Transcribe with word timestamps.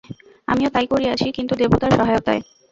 আমিও 0.47 0.69
তাই 0.69 0.85
করিয়াছি, 0.87 1.27
কিন্তু 1.37 1.53
দেবতার 1.55 1.91
সহায়তায়। 1.97 2.41